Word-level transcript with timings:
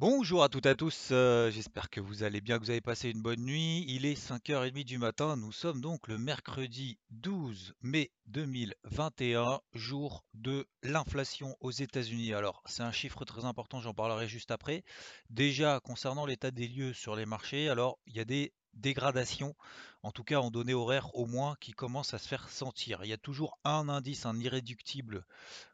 Bonjour 0.00 0.44
à 0.44 0.48
toutes 0.48 0.66
et 0.66 0.68
à 0.68 0.74
tous, 0.76 1.08
euh, 1.10 1.50
j'espère 1.50 1.90
que 1.90 2.00
vous 2.00 2.22
allez 2.22 2.40
bien, 2.40 2.56
que 2.56 2.62
vous 2.62 2.70
avez 2.70 2.80
passé 2.80 3.10
une 3.10 3.20
bonne 3.20 3.40
nuit. 3.40 3.84
Il 3.88 4.06
est 4.06 4.14
5h30 4.14 4.84
du 4.84 4.96
matin, 4.96 5.36
nous 5.36 5.50
sommes 5.50 5.80
donc 5.80 6.06
le 6.06 6.18
mercredi 6.18 7.00
12 7.10 7.74
mai 7.82 8.12
2021, 8.26 9.58
jour 9.74 10.24
de 10.34 10.68
l'inflation 10.84 11.56
aux 11.58 11.72
États-Unis. 11.72 12.32
Alors, 12.32 12.62
c'est 12.66 12.84
un 12.84 12.92
chiffre 12.92 13.24
très 13.24 13.44
important, 13.44 13.80
j'en 13.80 13.92
parlerai 13.92 14.28
juste 14.28 14.52
après. 14.52 14.84
Déjà, 15.30 15.80
concernant 15.80 16.26
l'état 16.26 16.52
des 16.52 16.68
lieux 16.68 16.92
sur 16.92 17.16
les 17.16 17.26
marchés, 17.26 17.68
alors 17.68 17.98
il 18.06 18.14
y 18.16 18.20
a 18.20 18.24
des 18.24 18.52
dégradations, 18.74 19.56
en 20.02 20.12
tout 20.12 20.24
cas 20.24 20.38
en 20.38 20.50
données 20.50 20.74
horaires 20.74 21.14
au 21.14 21.26
moins, 21.26 21.56
qui 21.60 21.72
commencent 21.72 22.14
à 22.14 22.18
se 22.18 22.28
faire 22.28 22.48
sentir. 22.48 23.00
Il 23.04 23.08
y 23.08 23.12
a 23.12 23.18
toujours 23.18 23.58
un 23.64 23.88
indice, 23.88 24.26
un 24.26 24.38
irréductible 24.38 25.24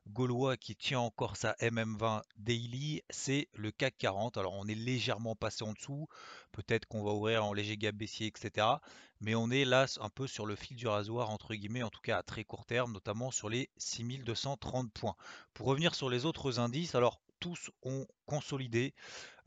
gaulois 0.09 0.57
qui 0.57 0.77
tient 0.77 1.01
encore 1.01 1.37
sa 1.37 1.53
MM20 1.61 2.23
daily, 2.37 3.03
c'est 3.11 3.49
le 3.55 3.71
CAC 3.71 3.97
40. 3.99 4.37
Alors 4.37 4.55
on 4.55 4.67
est 4.67 4.75
légèrement 4.75 5.37
passé 5.37 5.65
en 5.65 5.73
dessous, 5.73 6.09
peut-être 6.53 6.87
qu'on 6.87 7.05
va 7.05 7.13
ouvrir 7.13 7.45
en 7.45 7.53
léger 7.53 7.77
gap 7.77 7.95
baissier, 7.95 8.27
etc. 8.27 8.67
Mais 9.21 9.35
on 9.35 9.51
est 9.51 9.65
là 9.65 9.87
un 10.01 10.11
peu 10.11 10.27
sur 10.27 10.47
le 10.47 10.57
fil 10.57 10.77
du 10.77 10.87
rasoir, 10.87 11.31
entre 11.31 11.55
guillemets, 11.55 11.83
en 11.83 11.91
tout 11.91 12.01
cas 12.03 12.19
à 12.19 12.23
très 12.23 12.45
court 12.45 12.67
terme, 12.67 12.93
notamment 12.93 13.31
sur 13.31 13.49
les 13.49 13.71
6230 13.77 14.93
points. 14.93 15.17
Pour 15.53 15.67
revenir 15.67 15.95
sur 15.95 16.11
les 16.11 16.25
autres 16.27 16.59
indices, 16.61 16.95
alors 16.95 17.21
tous 17.41 17.71
ont 17.83 18.07
consolidé, 18.27 18.95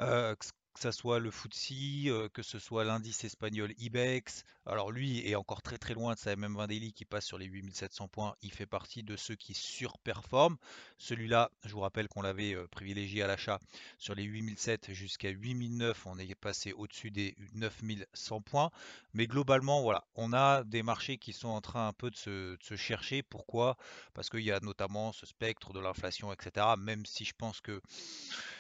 euh, 0.02 0.36
que 0.78 0.84
ça 0.84 0.92
soit 0.92 1.18
le 1.18 1.32
FTSE, 1.32 2.30
que 2.34 2.44
ce 2.44 2.60
soit 2.60 2.84
l'indice 2.84 3.24
espagnol 3.24 3.74
IBEX. 3.80 4.44
Alors 4.68 4.92
lui 4.92 5.28
est 5.28 5.34
encore 5.34 5.64
très 5.64 5.80
très 5.80 5.96
loin 5.96 6.14
de 6.14 6.20
sa 6.20 6.36
MM20 6.36 6.68
daily 6.68 6.94
qui 6.94 7.04
passe 7.04 7.26
sur 7.26 7.40
les 7.40 7.48
8700 7.48 8.08
points. 8.08 8.36
Il 8.44 8.52
fait 8.52 8.68
partie 8.68 9.02
de 9.02 9.16
ceux 9.16 9.34
qui 9.34 9.56
surperforment. 9.56 10.58
Celui-là, 11.00 11.50
je 11.66 11.74
vous 11.74 11.80
rappelle 11.80 12.08
qu'on 12.08 12.22
l'avait 12.22 12.56
privilégié 12.68 13.24
à 13.24 13.28
l'achat 13.28 13.58
sur 13.98 14.14
les 14.14 14.24
8007 14.24 14.94
jusqu'à 14.94 15.32
8009. 15.32 16.06
On 16.06 16.20
est 16.20 16.36
passé 16.36 16.74
au-dessus 16.74 17.10
des 17.10 17.36
9100 17.56 18.42
points. 18.42 18.70
Mais 19.14 19.26
globalement, 19.26 19.82
voilà, 19.82 20.06
on 20.14 20.32
a 20.32 20.64
des 20.64 20.84
marchés 20.84 21.18
qui 21.18 21.34
sont 21.34 21.48
en 21.48 21.62
train 21.62 21.88
un 21.88 21.94
peu 21.94 22.12
de 22.12 22.16
se 22.16 22.76
chercher. 22.76 23.24
Pourquoi? 23.24 23.78
Parce 24.14 24.30
qu'il 24.30 24.42
y 24.42 24.52
a 24.52 24.60
notamment 24.60 25.12
ce 25.12 25.26
spectre 25.26 25.74
de 25.74 25.80
l'inflation, 25.80 26.32
etc. 26.32 26.68
Même 26.78 27.04
si 27.08 27.26
je 27.26 27.34
pense 27.36 27.62
que 27.62 27.82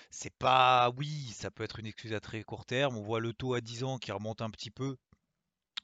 c'est 0.09 0.33
pas, 0.33 0.91
oui, 0.97 1.31
ça 1.33 1.51
peut 1.51 1.63
être 1.63 1.79
une 1.79 1.85
excuse 1.85 2.13
à 2.13 2.19
très 2.19 2.43
court 2.43 2.65
terme. 2.65 2.97
On 2.97 3.03
voit 3.03 3.19
le 3.19 3.33
taux 3.33 3.53
à 3.53 3.61
10 3.61 3.83
ans 3.83 3.97
qui 3.97 4.11
remonte 4.11 4.41
un 4.41 4.49
petit 4.49 4.71
peu 4.71 4.97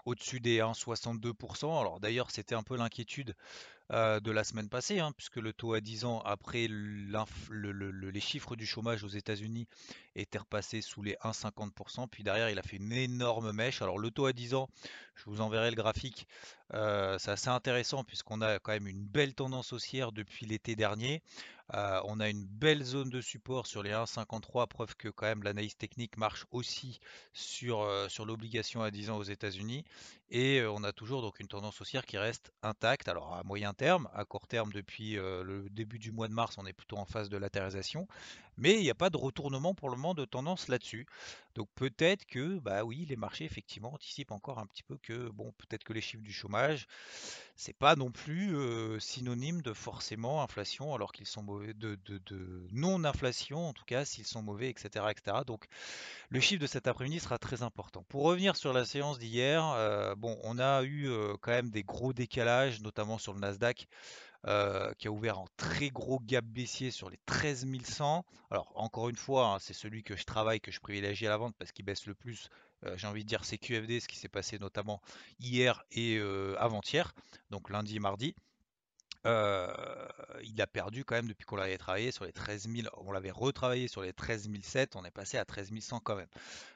au-dessus 0.05 0.39
des 0.39 0.59
1,62%. 0.59 1.79
Alors 1.79 1.99
d'ailleurs, 1.99 2.31
c'était 2.31 2.55
un 2.55 2.63
peu 2.63 2.75
l'inquiétude 2.77 3.35
euh, 3.91 4.19
de 4.19 4.31
la 4.31 4.43
semaine 4.43 4.69
passée, 4.69 4.99
hein, 4.99 5.11
puisque 5.15 5.37
le 5.37 5.53
taux 5.53 5.73
à 5.73 5.81
10 5.81 6.05
ans, 6.05 6.21
après 6.21 6.67
les 6.69 8.19
chiffres 8.19 8.55
du 8.55 8.65
chômage 8.65 9.03
aux 9.03 9.09
États-Unis, 9.09 9.67
était 10.15 10.37
repassé 10.37 10.81
sous 10.81 11.01
les 11.01 11.15
1,50%. 11.23 12.07
Puis 12.07 12.23
derrière, 12.23 12.49
il 12.49 12.59
a 12.59 12.63
fait 12.63 12.77
une 12.77 12.91
énorme 12.91 13.51
mèche. 13.51 13.81
Alors 13.81 13.99
le 13.99 14.09
taux 14.09 14.25
à 14.25 14.33
10 14.33 14.53
ans, 14.55 14.69
je 15.15 15.25
vous 15.25 15.41
enverrai 15.41 15.69
le 15.69 15.75
graphique, 15.75 16.27
euh, 16.73 17.17
c'est 17.19 17.31
assez 17.31 17.49
intéressant 17.49 18.03
puisqu'on 18.03 18.41
a 18.41 18.59
quand 18.59 18.71
même 18.71 18.87
une 18.87 19.05
belle 19.05 19.35
tendance 19.35 19.73
haussière 19.73 20.11
depuis 20.11 20.45
l'été 20.45 20.75
dernier. 20.75 21.21
Euh, 21.73 22.01
on 22.05 22.19
a 22.19 22.29
une 22.29 22.45
belle 22.45 22.83
zone 22.83 23.09
de 23.09 23.21
support 23.21 23.67
sur 23.67 23.83
les 23.83 23.91
1,53, 23.91 24.67
preuve 24.67 24.95
que 24.95 25.09
quand 25.09 25.25
même 25.25 25.43
l'analyse 25.43 25.75
technique 25.75 26.17
marche 26.17 26.45
aussi 26.51 26.99
sur, 27.33 27.87
sur 28.09 28.25
l'obligation 28.25 28.81
à 28.83 28.91
10 28.91 29.09
ans 29.09 29.17
aux 29.17 29.23
États-Unis. 29.23 29.83
Et 30.35 30.65
on 30.65 30.83
a 30.83 30.91
toujours 30.91 31.21
donc 31.21 31.39
une 31.39 31.47
tendance 31.47 31.79
haussière 31.79 32.07
qui 32.07 32.17
reste 32.17 32.51
intacte. 32.63 33.07
Alors 33.07 33.35
à 33.35 33.43
moyen 33.43 33.73
terme, 33.75 34.09
à 34.15 34.25
court 34.25 34.47
terme, 34.47 34.73
depuis 34.73 35.13
le 35.13 35.67
début 35.69 35.99
du 35.99 36.11
mois 36.11 36.27
de 36.27 36.33
mars, 36.33 36.57
on 36.57 36.65
est 36.65 36.73
plutôt 36.73 36.97
en 36.97 37.05
phase 37.05 37.29
de 37.29 37.37
latérisation. 37.37 38.07
Mais 38.57 38.75
il 38.75 38.81
n'y 38.81 38.89
a 38.89 38.95
pas 38.95 39.09
de 39.09 39.17
retournement 39.17 39.73
pour 39.73 39.89
le 39.89 39.95
moment 39.95 40.13
de 40.13 40.25
tendance 40.25 40.67
là-dessus. 40.67 41.05
Donc 41.55 41.69
peut-être 41.75 42.25
que, 42.25 42.59
bah 42.59 42.83
oui, 42.83 43.05
les 43.07 43.15
marchés 43.15 43.45
effectivement 43.45 43.93
anticipent 43.93 44.31
encore 44.31 44.59
un 44.59 44.65
petit 44.65 44.83
peu 44.83 44.97
que, 44.97 45.29
bon, 45.29 45.53
peut-être 45.57 45.83
que 45.83 45.93
les 45.93 46.01
chiffres 46.01 46.23
du 46.23 46.33
chômage, 46.33 46.87
c'est 47.55 47.77
pas 47.77 47.95
non 47.95 48.11
plus 48.11 48.55
synonyme 48.99 49.61
de 49.61 49.73
forcément 49.73 50.41
inflation 50.41 50.93
alors 50.95 51.11
qu'ils 51.11 51.27
sont 51.27 51.43
mauvais, 51.43 51.73
de, 51.73 51.97
non-inflation 52.71 53.67
en 53.67 53.73
tout 53.73 53.85
cas 53.85 54.05
s'ils 54.05 54.25
sont 54.25 54.41
mauvais, 54.41 54.69
etc., 54.69 55.05
etc. 55.09 55.37
Donc 55.45 55.65
le 56.29 56.39
chiffre 56.39 56.61
de 56.61 56.67
cet 56.67 56.87
après-midi 56.87 57.19
sera 57.19 57.37
très 57.37 57.61
important. 57.61 58.03
Pour 58.09 58.23
revenir 58.23 58.55
sur 58.55 58.73
la 58.73 58.85
séance 58.85 59.19
d'hier, 59.19 59.63
on 60.23 60.59
a 60.59 60.83
eu 60.83 61.09
quand 61.41 61.51
même 61.51 61.69
des 61.69 61.83
gros 61.83 62.13
décalages, 62.13 62.81
notamment 62.81 63.17
sur 63.17 63.33
le 63.33 63.39
Nasdaq. 63.39 63.87
qui 64.97 65.07
a 65.07 65.11
ouvert 65.11 65.39
en 65.39 65.47
très 65.55 65.89
gros 65.89 66.19
gap 66.19 66.43
baissier 66.45 66.91
sur 66.91 67.09
les 67.09 67.19
13 67.25 67.65
100. 67.83 68.25
Alors 68.51 68.71
encore 68.75 69.09
une 69.09 69.15
fois, 69.15 69.47
hein, 69.47 69.59
c'est 69.59 69.73
celui 69.73 70.03
que 70.03 70.17
je 70.17 70.25
travaille, 70.25 70.59
que 70.59 70.71
je 70.71 70.79
privilégie 70.79 71.25
à 71.27 71.29
la 71.29 71.37
vente 71.37 71.55
parce 71.57 71.71
qu'il 71.71 71.85
baisse 71.85 72.05
le 72.05 72.15
plus 72.15 72.49
j'ai 72.97 73.07
envie 73.07 73.23
de 73.23 73.29
dire 73.29 73.45
c'est 73.45 73.57
QFD, 73.57 74.01
ce 74.01 74.09
qui 74.09 74.17
s'est 74.17 74.27
passé 74.27 74.59
notamment 74.59 75.01
hier 75.39 75.85
et 75.93 76.19
avant-hier, 76.57 77.13
donc 77.49 77.69
lundi 77.69 77.95
et 77.95 77.99
mardi. 77.99 78.35
Il 79.23 80.61
a 80.61 80.67
perdu 80.67 81.05
quand 81.05 81.15
même 81.15 81.29
depuis 81.29 81.45
qu'on 81.45 81.55
l'avait 81.55 81.77
travaillé 81.77 82.11
sur 82.11 82.25
les 82.25 82.33
13 82.33 82.67
000, 82.67 82.89
on 82.97 83.13
l'avait 83.13 83.31
retravaillé 83.31 83.87
sur 83.87 84.01
les 84.01 84.11
13 84.11 84.49
007, 84.61 84.97
on 84.97 85.05
est 85.05 85.11
passé 85.11 85.37
à 85.37 85.45
13 85.45 85.71
100 85.79 86.01
quand 86.01 86.17
même. 86.17 86.27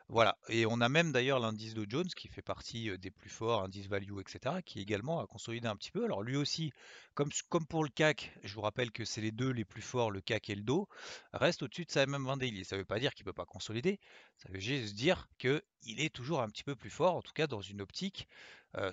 Voilà, 0.09 0.38
et 0.47 0.66
on 0.66 0.79
a 0.79 0.88
même 0.88 1.12
d'ailleurs 1.12 1.40
l'indice 1.40 1.73
de 1.73 1.85
Jones 1.88 2.07
qui 2.07 2.29
fait 2.29 2.41
partie 2.41 2.97
des 2.97 3.12
plus 3.12 3.29
forts, 3.29 3.63
indice 3.63 3.88
value, 3.88 4.18
etc., 4.22 4.62
qui 4.66 4.79
également 4.79 5.19
a 5.19 5.28
consolidé 5.28 5.68
un 5.68 5.75
petit 5.75 5.91
peu. 5.91 6.06
Alors 6.06 6.23
lui 6.23 6.38
aussi, 6.38 6.72
comme, 7.13 7.29
pour 7.68 7.84
le 7.84 7.90
CAC, 7.90 8.31
je 8.44 8.53
vous 8.53 8.62
rappelle 8.62 8.91
que 8.91 9.03
c'est 9.03 9.19
les 9.19 9.34
deux 9.34 9.50
les 9.50 9.66
plus 9.66 9.81
forts, 9.81 10.09
le 10.09 10.22
CAC 10.22 10.50
et 10.50 10.56
le 10.56 10.62
DO, 10.62 10.88
reste 11.34 11.62
au-dessus 11.62 11.84
de 11.84 11.91
sa 11.91 12.06
même 12.06 12.25
20 12.25 12.38
daily. 12.38 12.63
Ça 12.63 12.78
ne 12.78 12.81
veut 12.81 12.85
pas 12.85 13.00
dire 13.00 13.13
qu'il 13.13 13.25
ne 13.25 13.31
peut 13.31 13.35
pas 13.35 13.45
consolider, 13.45 14.00
ça 14.38 14.50
veut 14.50 14.62
juste 14.62 14.95
dire 14.95 15.28
qu'il 15.38 15.62
est 15.84 16.16
toujours 16.16 16.41
un 16.41 16.47
petit 16.47 16.63
peu 16.63 16.78
plus 16.78 16.89
fort, 16.89 17.16
en 17.16 17.22
tout 17.22 17.34
cas 17.34 17.47
dans 17.47 17.62
une 17.62 17.81
optique 17.81 18.29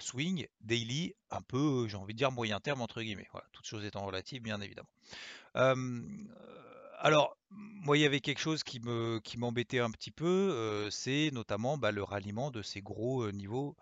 swing, 0.00 0.48
daily, 0.62 1.14
un 1.30 1.42
peu, 1.42 1.86
j'ai 1.86 1.96
envie 1.96 2.14
de 2.14 2.18
dire 2.18 2.32
moyen 2.32 2.58
terme 2.58 2.80
entre 2.80 3.02
guillemets. 3.02 3.28
Voilà, 3.30 3.46
toutes 3.52 3.66
choses 3.66 3.84
étant 3.84 4.04
relatives, 4.04 4.42
bien 4.42 4.60
évidemment. 4.60 4.88
alors, 6.98 7.36
moi, 7.56 7.98
il 7.98 8.00
y 8.00 8.06
avait 8.06 8.20
quelque 8.20 8.40
chose 8.40 8.62
qui 8.62 8.80
me 8.80 9.20
qui 9.22 9.38
m'embêtait 9.38 9.78
un 9.78 9.90
petit 9.90 10.10
peu, 10.10 10.88
c'est 10.90 11.30
notamment 11.32 11.76
bah, 11.76 11.92
le 11.92 12.02
ralliement 12.02 12.50
de 12.50 12.62
ces 12.62 12.80
gros 12.80 13.30
niveaux 13.30 13.76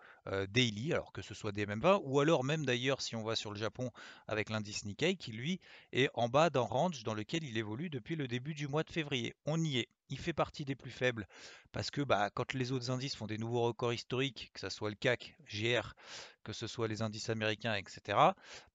daily, 0.49 0.93
alors 0.93 1.11
que 1.13 1.21
ce 1.21 1.33
soit 1.33 1.51
des 1.51 1.65
MM20, 1.65 2.01
ou 2.03 2.19
alors 2.19 2.43
même 2.43 2.65
d'ailleurs 2.65 3.01
si 3.01 3.15
on 3.15 3.23
va 3.23 3.35
sur 3.35 3.51
le 3.51 3.57
Japon 3.57 3.91
avec 4.27 4.49
l'indice 4.49 4.85
Nikkei, 4.85 5.15
qui 5.15 5.31
lui 5.31 5.59
est 5.93 6.09
en 6.15 6.27
bas 6.27 6.49
d'un 6.49 6.61
range 6.61 7.03
dans 7.03 7.13
lequel 7.13 7.43
il 7.43 7.57
évolue 7.57 7.89
depuis 7.89 8.15
le 8.15 8.27
début 8.27 8.53
du 8.53 8.67
mois 8.67 8.83
de 8.83 8.91
février. 8.91 9.33
On 9.45 9.61
y 9.63 9.79
est. 9.79 9.87
Il 10.09 10.19
fait 10.19 10.33
partie 10.33 10.63
des 10.63 10.75
plus 10.75 10.91
faibles 10.91 11.27
parce 11.71 11.89
que 11.89 12.01
bah, 12.01 12.29
quand 12.29 12.53
les 12.53 12.71
autres 12.71 12.91
indices 12.91 13.15
font 13.15 13.25
des 13.25 13.39
nouveaux 13.39 13.63
records 13.63 13.93
historiques, 13.93 14.51
que 14.53 14.59
ce 14.59 14.69
soit 14.69 14.89
le 14.89 14.95
CAC, 14.95 15.35
GR, 15.51 15.95
que 16.43 16.53
ce 16.53 16.67
soit 16.67 16.87
les 16.87 17.01
indices 17.01 17.29
américains, 17.29 17.73
etc., 17.73 18.01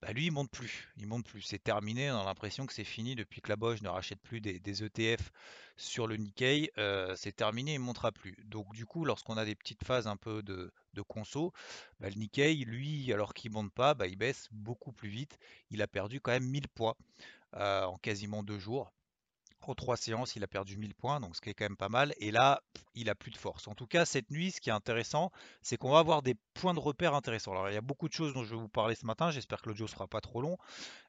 bah, 0.03 0.13
lui, 0.13 0.27
il 0.27 0.33
monte 0.33 0.51
plus. 0.51 0.89
Il 0.97 1.07
monte 1.07 1.25
plus. 1.25 1.43
C'est 1.43 1.63
terminé. 1.63 2.11
On 2.11 2.21
a 2.21 2.25
l'impression 2.25 2.67
que 2.67 2.73
c'est 2.73 2.83
fini 2.83 3.15
depuis 3.15 3.41
que 3.41 3.51
la 3.51 3.57
Bosch 3.57 3.83
ne 3.83 3.89
rachète 3.89 4.21
plus 4.21 4.41
des, 4.41 4.83
ETF 4.89 5.31
sur 5.77 6.07
le 6.07 6.17
Nikkei. 6.17 6.71
C'est 7.17 7.37
terminé, 7.37 7.75
il 7.75 7.81
ne 7.81 7.85
montera 7.85 8.13
plus. 8.13 8.37
Donc, 8.45 8.75
du 8.75 8.87
coup, 8.87 9.05
lorsqu'on 9.05 9.37
a 9.37 9.45
des 9.45 9.55
petites 9.55 9.85
phases 9.85 10.07
un 10.07 10.17
peu 10.17 10.43
de, 10.43 10.73
conso, 11.07 11.53
bah, 12.01 12.09
le 12.11 12.17
Nikkei, 12.17 12.57
lui, 12.65 13.13
alors 13.13 13.35
qu'il 13.35 13.51
ne 13.53 13.55
monte 13.57 13.73
pas, 13.73 13.95
il 14.07 14.17
baisse 14.17 14.49
beaucoup 14.51 14.93
plus 14.93 15.09
vite. 15.09 15.39
Il 15.71 15.83
a 15.83 15.87
perdu 15.87 16.21
quand 16.21 16.33
même 16.33 16.49
1000 16.49 16.69
points 16.69 16.97
euh, 17.55 17.85
en 17.85 17.99
quasiment 17.99 18.43
deux 18.43 18.59
jours. 18.59 18.93
En 19.61 19.75
trois 19.75 19.99
séances, 19.99 20.35
il 20.35 20.43
a 20.43 20.47
perdu 20.47 20.79
1000 20.79 20.95
points, 20.95 21.21
donc 21.21 21.37
ce 21.37 21.43
qui 21.43 21.51
est 21.51 21.55
quand 21.55 21.67
même 21.67 21.77
pas 21.77 21.91
mal. 21.91 22.15
Et 22.21 22.31
là, 22.31 22.63
il 22.95 23.11
a 23.11 23.15
plus 23.15 23.31
de 23.31 23.37
force. 23.37 23.69
En 23.69 23.75
tout 23.75 23.87
cas, 23.87 24.07
cette 24.07 24.31
nuit, 24.31 24.51
ce 24.51 24.63
qui 24.63 24.71
est 24.71 24.73
intéressant, 24.73 25.31
c'est 25.61 25.77
qu'on 25.77 25.91
va 25.91 25.99
avoir 25.99 26.23
des 26.23 26.37
points 26.55 26.73
de 26.73 26.81
repère 26.81 27.15
intéressants. 27.15 27.53
Alors, 27.53 27.69
il 27.69 27.75
y 27.75 27.77
a 27.77 27.83
beaucoup 27.83 28.09
de 28.09 28.15
choses 28.15 28.33
dont 28.33 28.45
je 28.45 28.55
vais 28.55 28.61
vous 28.61 28.71
parler 28.71 28.95
ce 28.95 29.05
matin. 29.05 29.31
J'espère 29.31 29.61
que 29.61 29.69
l'audio 29.69 29.85
ne 29.85 29.91
sera 29.91 30.09
pas 30.09 30.23
trop 30.23 30.41
long. 30.41 30.57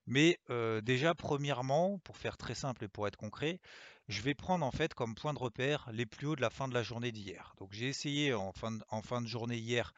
Mais 0.08 0.40
euh, 0.50 0.82
déjà, 0.82 1.16
premièrement, 1.16 2.00
pour 2.00 2.18
faire 2.18 2.36
très 2.36 2.54
simple 2.54 2.84
et 2.84 2.90
pour 2.90 3.08
être 3.08 3.16
concret, 3.16 3.62
je 4.10 4.22
vais 4.22 4.34
prendre 4.34 4.66
en 4.66 4.72
fait 4.72 4.94
comme 4.94 5.16
point 5.16 5.34
de 5.34 5.40
repère 5.40 5.88
les 5.94 6.06
plus 6.06 6.28
hauts 6.28 6.36
de 6.36 6.42
la 6.42 6.50
fin 6.50 6.68
de 6.68 6.74
la 6.74 6.84
journée 6.84 7.14
d'hier. 7.14 7.54
Donc, 7.60 7.70
j'ai 7.72 7.88
essayé 7.88 8.34
en 8.34 8.52
fin 8.52 8.72
de, 8.72 8.84
en 8.90 9.02
fin 9.02 9.22
de 9.22 9.28
journée 9.28 9.58
hier 9.58 9.94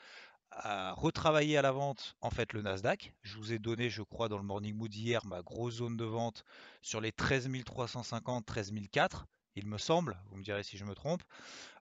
à 0.52 0.94
retravailler 0.94 1.58
à 1.58 1.62
la 1.62 1.72
vente 1.72 2.16
en 2.22 2.30
fait 2.30 2.54
le 2.54 2.62
Nasdaq. 2.62 3.14
Je 3.24 3.38
vous 3.38 3.54
ai 3.54 3.60
donné, 3.60 3.90
je 3.90 4.02
crois, 4.02 4.30
dans 4.30 4.38
le 4.38 4.44
Morning 4.44 4.76
Mood 4.76 4.94
hier, 4.94 5.26
ma 5.26 5.42
grosse 5.42 5.76
zone 5.76 5.98
de 5.98 6.06
vente 6.06 6.44
sur 6.82 7.02
les 7.02 7.12
13 7.12 7.50
350, 7.66 8.46
13 8.46 8.74
004, 8.92 9.28
il 9.56 9.66
me 9.66 9.78
semble. 9.78 10.18
Vous 10.30 10.38
me 10.38 10.44
direz 10.44 10.64
si 10.64 10.78
je 10.78 10.86
me 10.86 10.94
trompe. 10.94 11.24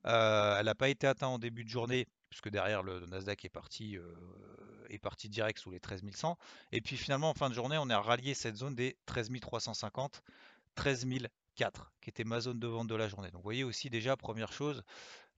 Euh, 0.07 0.57
elle 0.59 0.67
n'a 0.67 0.75
pas 0.75 0.89
été 0.89 1.07
atteinte 1.07 1.35
en 1.35 1.39
début 1.39 1.65
de 1.65 1.69
journée, 1.69 2.07
puisque 2.29 2.49
derrière 2.49 2.83
le 2.83 3.07
Nasdaq 3.07 3.45
est 3.45 3.51
parti, 3.51 3.97
euh, 3.97 4.15
est 4.89 4.99
parti 4.99 5.29
direct 5.29 5.59
sous 5.59 5.71
les 5.71 5.81
13 5.81 6.03
100. 6.13 6.39
Et 6.73 6.81
puis 6.81 6.97
finalement, 6.97 7.31
en 7.31 7.35
fin 7.35 7.49
de 7.49 7.55
journée, 7.55 7.77
on 7.79 7.91
a 7.91 8.01
rallié 8.01 8.35
cette 8.35 8.57
zone 8.57 8.75
des 8.75 8.97
13 9.07 9.31
350, 9.41 10.23
13 10.75 11.07
004, 11.57 11.93
qui 12.01 12.11
était 12.11 12.25
ma 12.25 12.41
zone 12.41 12.59
de 12.59 12.67
vente 12.67 12.89
de 12.89 12.95
la 12.95 13.09
journée. 13.09 13.31
Donc 13.31 13.41
vous 13.41 13.45
voyez 13.45 13.65
aussi 13.65 13.91
déjà, 13.91 14.17
première 14.17 14.53
chose, 14.53 14.83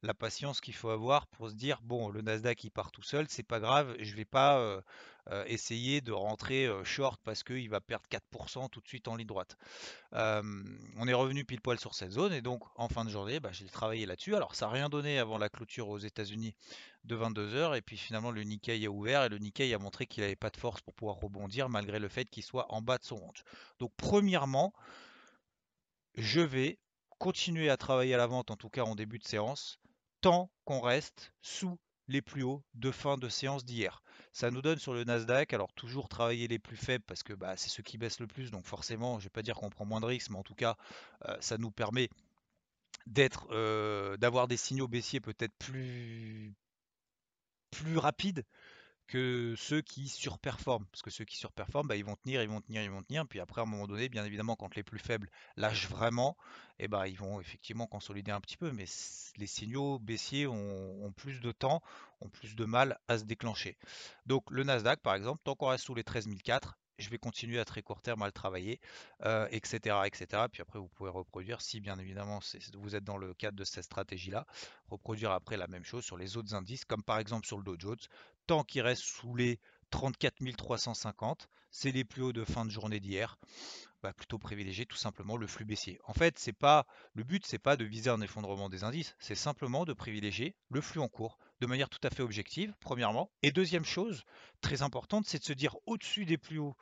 la 0.03 0.15
patience 0.15 0.61
qu'il 0.61 0.75
faut 0.75 0.91
avoir 0.91 1.27
pour 1.29 1.49
se 1.49 1.55
dire 1.55 1.81
bon 1.83 2.09
le 2.09 2.23
Nasdaq 2.23 2.65
il 2.65 2.71
part 2.71 2.91
tout 2.91 3.03
seul, 3.03 3.27
c'est 3.29 3.45
pas 3.45 3.61
grave, 3.61 3.95
je 4.01 4.15
vais 4.17 4.25
pas 4.25 4.59
euh, 4.59 4.81
euh, 5.31 5.45
essayer 5.47 6.01
de 6.01 6.11
rentrer 6.11 6.67
euh, 6.67 6.83
short 6.83 7.21
parce 7.23 7.45
qu'il 7.45 7.71
va 7.71 7.81
perdre 7.81 8.05
4% 8.11 8.69
tout 8.69 8.81
de 8.81 8.89
suite 8.89 9.07
en 9.07 9.15
ligne 9.15 9.29
droite. 9.29 9.57
on 10.13 11.07
est 11.07 11.13
revenu 11.15 11.45
pile 11.45 11.61
poil 11.61 11.79
sur 11.79 11.95
cette 11.95 12.11
zone 12.11 12.33
et 12.33 12.43
donc 12.43 12.65
en 12.75 12.89
fin 12.89 13.05
de 13.05 13.11
journée 13.11 13.39
bah, 13.39 13.51
j'ai 13.53 13.67
travaillé 13.67 14.07
là-dessus. 14.07 14.35
Alors 14.35 14.55
ça 14.57 14.67
n'a 14.67 14.73
rien 14.73 14.89
donné 14.89 15.19
avant 15.19 15.39
la 15.39 15.49
clôture 15.49 15.89
aux 15.89 15.99
États-Unis 15.99 16.55
de 17.05 17.17
22h 17.17 17.77
et 17.77 17.83
puis 17.83 17.97
finalement 17.97 18.33
le 18.33 18.43
Nikkei 18.43 18.85
a 18.85 18.91
ouvert 18.91 19.25
et 19.25 19.29
le 19.29 19.39
Nikkei 19.39 19.73
a 19.73 19.79
montré 19.79 20.07
qu'il 20.07 20.25
n'avait 20.25 20.37
pas 20.37 20.51
de 20.51 20.57
force 20.57 20.81
pour 20.81 20.95
pouvoir 20.95 21.17
rebondir 21.17 21.69
malgré 21.69 22.01
le 22.01 22.09
fait 22.09 22.25
qu'il 22.25 22.43
soit 22.43 22.67
en 22.73 22.83
bas 22.83 22.99
de 22.99 23.05
son 23.05 23.17
range. 23.17 23.45
Donc 23.79 23.93
premièrement, 23.97 24.73
je 26.15 26.41
vais 26.41 26.79
continuer 27.19 27.71
à 27.71 27.77
travailler 27.77 28.15
à 28.15 28.19
la 28.19 28.27
vente 28.27 28.51
en 28.51 28.57
tout 28.57 28.69
cas 28.69 28.83
en 28.83 28.95
début 28.95 29.19
de 29.19 29.27
séance 29.27 29.79
tant 30.21 30.51
qu'on 30.65 30.81
reste 30.81 31.33
sous 31.43 31.79
les 32.09 32.23
plus 32.23 32.43
hauts 32.43 32.65
de 32.75 32.91
fin 32.91 33.17
de 33.17 33.29
séance 33.29 33.65
d'hier. 33.65 34.03
Ça 34.33 34.51
nous 34.51 34.63
donne 34.63 34.79
sur 34.79 34.93
le 34.93 35.05
Nasdaq, 35.05 35.53
alors 35.53 35.73
toujours 35.75 36.09
travailler 36.09 36.49
les 36.49 36.59
plus 36.59 36.77
faibles 36.77 37.05
parce 37.07 37.23
que 37.23 37.33
bah, 37.33 37.57
c'est 37.57 37.69
ceux 37.69 37.83
qui 37.83 37.99
baissent 37.99 38.21
le 38.21 38.27
plus, 38.27 38.51
donc 38.51 38.67
forcément, 38.67 39.19
je 39.19 39.25
ne 39.25 39.25
vais 39.25 39.31
pas 39.31 39.43
dire 39.43 39.57
qu'on 39.57 39.71
prend 39.71 39.85
moins 39.85 40.01
de 40.01 40.07
risques, 40.07 40.31
mais 40.31 40.39
en 40.39 40.43
tout 40.43 40.55
cas, 40.55 40.77
euh, 41.27 41.37
ça 41.41 41.59
nous 41.59 41.71
permet 41.71 42.09
euh, 43.51 44.17
d'avoir 44.17 44.49
des 44.49 44.57
signaux 44.57 44.89
baissiers 44.89 45.21
peut-être 45.21 45.55
plus 45.59 46.55
rapides 47.97 48.45
que 49.07 49.55
ceux 49.57 49.83
qui 49.83 50.09
surperforment. 50.09 50.87
Parce 50.87 51.03
que 51.03 51.11
ceux 51.11 51.25
qui 51.25 51.37
surperforment, 51.37 51.89
bah, 51.89 51.97
ils 51.97 52.05
vont 52.05 52.17
tenir, 52.17 52.43
ils 52.43 52.49
vont 52.49 52.61
tenir, 52.61 52.83
ils 52.83 52.91
vont 52.91 53.03
tenir. 53.03 53.27
Puis 53.27 53.41
après, 53.41 53.61
à 53.61 53.65
un 53.65 53.67
moment 53.67 53.87
donné, 53.87 54.09
bien 54.09 54.25
évidemment, 54.25 54.57
quand 54.57 54.75
les 54.75 54.83
plus 54.83 54.99
faibles 54.99 55.31
lâchent 55.57 55.89
vraiment, 55.89 56.37
et 56.79 56.85
eh 56.85 56.89
ben, 56.89 57.07
ils 57.07 57.19
vont 57.19 57.41
effectivement 57.41 57.87
consolider 57.87 58.31
un 58.31 58.41
petit 58.41 58.57
peu. 58.57 58.73
Mais 58.73 58.87
les 59.37 59.47
signaux 59.47 59.99
baissiers 59.99 60.47
ont, 60.47 61.13
plus 61.17 61.41
de 61.41 61.53
temps, 61.53 61.83
ont 62.21 62.29
plus 62.29 62.55
de 62.55 62.65
mal 62.65 62.99
à 63.09 63.19
se 63.19 63.25
déclencher. 63.25 63.77
Donc 64.27 64.51
le 64.51 64.65
Nasdaq, 64.65 65.01
par 65.01 65.15
exemple, 65.15 65.41
tant 65.45 65.55
qu'on 65.55 65.69
reste 65.69 65.85
sous 65.85 65.95
les 65.95 66.05
13 66.05 66.29
je 66.99 67.09
vais 67.11 67.19
continuer 67.19 67.59
à 67.59 67.65
très 67.65 67.83
court 67.83 68.01
terme 68.01 68.23
à 68.23 68.27
le 68.27 68.33
travailler, 68.33 68.81
etc., 69.51 69.97
etc. 70.05 70.45
Puis 70.51 70.63
après, 70.63 70.79
vous 70.79 70.89
pouvez 70.89 71.11
reproduire, 71.11 71.61
si 71.61 71.81
bien 71.81 71.99
évidemment 71.99 72.41
vous 72.75 72.97
êtes 72.97 73.05
dans 73.05 73.17
le 73.17 73.35
cadre 73.35 73.57
de 73.57 73.65
cette 73.65 73.85
stratégie-là, 73.85 74.47
reproduire 74.89 75.33
après 75.33 75.57
la 75.57 75.67
même 75.67 75.85
chose 75.85 76.05
sur 76.05 76.17
les 76.17 76.37
autres 76.37 76.55
indices, 76.55 76.85
comme 76.85 77.03
par 77.03 77.19
exemple 77.19 77.47
sur 77.47 77.59
le 77.59 77.65
Dow 77.65 77.77
Jones, 77.79 77.97
tant 78.47 78.65
qu'il 78.65 78.83
reste 78.83 79.03
sous 79.03 79.35
les 79.35 79.59
34 79.91 80.57
350, 80.57 81.49
c'est 81.71 81.93
les 81.93 82.05
plus 82.05 82.23
hauts 82.23 82.33
de 82.33 82.45
fin 82.45 82.65
de 82.65 82.71
journée 82.71 83.01
d'hier. 83.01 83.39
Bah, 84.03 84.13
plutôt 84.13 84.39
privilégier 84.39 84.85
tout 84.85 84.97
simplement 84.97 85.37
le 85.37 85.47
flux 85.47 85.65
baissier. 85.65 86.01
En 86.07 86.13
fait, 86.13 86.37
c'est 86.37 86.53
pas 86.53 86.87
le 87.15 87.23
but, 87.23 87.47
c'est 87.47 87.61
pas 87.61 87.77
de 87.77 87.85
viser 87.85 88.11
un 88.11 88.21
effondrement 88.21 88.69
des 88.69 88.83
indices, 88.83 89.15
c'est 89.21 89.37
simplement 89.37 89.85
de 89.85 89.93
privilégier 89.93 90.57
le 90.71 90.81
flux 90.81 91.01
en 91.01 91.07
cours 91.07 91.39
de 91.63 91.67
manière 91.69 91.89
tout 91.89 92.01
à 92.03 92.11
fait 92.11 92.25
objective, 92.25 92.75
premièrement. 92.81 93.31
Et 93.43 93.53
deuxième 93.53 93.85
chose, 93.85 94.25
très 94.63 94.83
importante, 94.83 95.27
c'est 95.27 95.39
de 95.39 95.45
se 95.45 95.53
dire 95.53 95.77
au-dessus 95.87 96.25
des 96.27 96.37
plus 96.37 96.59
hauts 96.59 96.77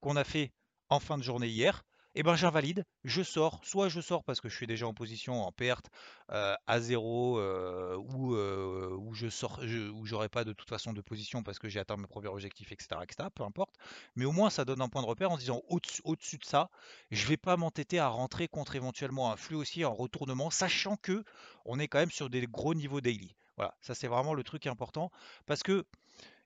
qu'on 0.00 0.16
a 0.16 0.24
fait 0.24 0.52
en 0.88 0.98
fin 0.98 1.16
de 1.16 1.22
journée 1.22 1.46
hier, 1.46 1.84
eh 2.16 2.24
ben 2.24 2.34
j'invalide, 2.34 2.84
je 3.04 3.22
sors, 3.22 3.60
soit 3.64 3.88
je 3.88 4.00
sors 4.00 4.24
parce 4.24 4.40
que 4.40 4.48
je 4.48 4.56
suis 4.56 4.66
déjà 4.66 4.88
en 4.88 4.94
position 4.94 5.44
en 5.44 5.52
perte 5.52 5.88
euh, 6.30 6.54
à 6.66 6.80
zéro 6.80 7.38
euh, 7.38 7.96
ou 7.96 8.34
euh, 8.34 8.96
où 8.96 9.14
je 9.14 9.28
sors, 9.28 9.60
où 9.62 10.04
j'aurai 10.04 10.28
pas 10.28 10.42
de 10.44 10.52
toute 10.52 10.68
façon 10.68 10.92
de 10.92 11.00
position 11.00 11.44
parce 11.44 11.60
que 11.60 11.68
j'ai 11.68 11.78
atteint 11.78 11.96
mes 11.96 12.08
premiers 12.08 12.28
objectifs, 12.28 12.72
etc., 12.72 13.00
etc., 13.02 13.28
peu 13.32 13.44
importe. 13.44 13.74
Mais 14.16 14.24
au 14.24 14.32
moins 14.32 14.50
ça 14.50 14.64
donne 14.64 14.80
un 14.80 14.88
point 14.88 15.02
de 15.02 15.06
repère 15.06 15.30
en 15.30 15.36
disant 15.36 15.62
au-dessus, 15.68 16.02
au-dessus 16.04 16.38
de 16.38 16.44
ça, 16.44 16.70
je 17.12 17.24
vais 17.26 17.36
pas 17.36 17.56
m'entêter 17.56 18.00
à 18.00 18.08
rentrer 18.08 18.48
contre 18.48 18.74
éventuellement 18.74 19.30
un 19.30 19.36
flux 19.36 19.56
aussi 19.56 19.84
en 19.84 19.94
retournement, 19.94 20.50
sachant 20.50 20.96
que 20.96 21.24
on 21.64 21.78
est 21.78 21.86
quand 21.86 21.98
même 21.98 22.10
sur 22.10 22.30
des 22.30 22.46
gros 22.46 22.74
niveaux 22.74 23.00
daily. 23.00 23.36
Voilà, 23.56 23.76
ça 23.80 23.94
c'est 23.94 24.08
vraiment 24.08 24.34
le 24.34 24.42
truc 24.42 24.66
important 24.66 25.10
parce 25.46 25.62
que 25.62 25.84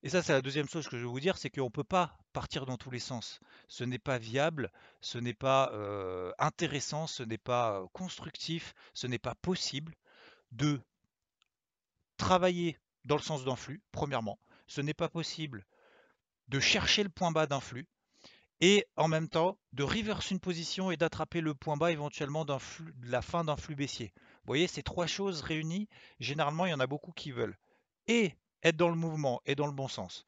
et 0.05 0.11
ça, 0.11 0.23
c'est 0.23 0.33
la 0.33 0.43
deuxième 0.43 0.69
chose 0.69 0.87
que 0.87 0.97
je 0.97 1.03
veux 1.03 1.09
vous 1.09 1.19
dire, 1.19 1.37
c'est 1.39 1.51
qu'on 1.51 1.65
ne 1.65 1.71
peut 1.71 1.83
pas 1.83 2.17
partir 2.33 2.67
dans 2.67 2.77
tous 2.77 2.91
les 2.91 3.01
sens. 3.01 3.41
Ce 3.67 3.83
n'est 3.83 3.99
pas 3.99 4.17
viable, 4.17 4.71
ce 5.01 5.19
n'est 5.19 5.35
pas 5.35 5.73
intéressant, 6.39 7.09
ce 7.09 7.25
n'est 7.25 7.37
pas 7.37 7.85
constructif, 7.93 8.75
ce 8.95 9.09
n'est 9.09 9.19
pas 9.19 9.35
possible 9.35 9.97
de 10.53 10.81
travailler 12.17 12.79
dans 13.05 13.17
le 13.17 13.23
sens 13.23 13.45
d'un 13.45 13.57
flux, 13.57 13.83
premièrement. 13.91 14.39
Ce 14.69 14.81
n'est 14.81 14.95
pas 14.95 15.09
possible 15.09 15.67
de 16.47 16.61
chercher 16.61 17.03
le 17.03 17.09
point 17.09 17.33
bas 17.33 17.47
d'un 17.47 17.61
flux 17.61 17.89
et 18.61 18.87
en 18.97 19.09
même 19.09 19.29
temps 19.29 19.59
de 19.73 19.83
reverse 19.83 20.31
une 20.31 20.41
position 20.41 20.91
et 20.91 20.97
d'attraper 20.97 21.41
le 21.41 21.55
point 21.55 21.77
bas 21.77 21.93
éventuellement 21.93 22.45
de 22.45 22.55
la 23.05 23.23
fin 23.23 23.45
d'un 23.45 23.57
flux 23.57 23.77
baissier. 23.77 24.13
Vous 24.17 24.49
voyez, 24.49 24.67
ces 24.67 24.83
trois 24.83 25.07
choses 25.07 25.43
réunies, 25.43 25.89
généralement, 26.19 26.67
il 26.67 26.71
y 26.71 26.75
en 26.75 26.81
a 26.81 26.87
beaucoup 26.87 27.13
qui 27.13 27.31
veulent. 27.31 27.57
Et 28.07 28.35
être 28.63 28.77
dans 28.77 28.89
le 28.89 28.97
mouvement 28.97 29.41
et 29.47 29.55
dans 29.55 29.67
le 29.67 29.73
bon 29.73 29.89
sens, 29.89 30.25